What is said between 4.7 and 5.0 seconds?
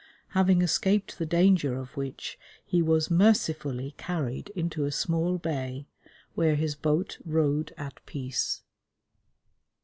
a